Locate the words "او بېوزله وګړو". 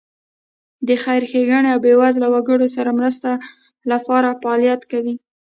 1.73-2.67